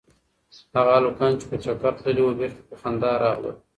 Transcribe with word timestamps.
هغه 0.75 0.91
هلکان 0.99 1.33
چې 1.39 1.45
په 1.51 1.57
چکر 1.63 1.91
تللي 1.99 2.21
وو 2.23 2.37
بېرته 2.39 2.61
په 2.69 2.75
خندا 2.81 3.11
راغلل. 3.23 3.55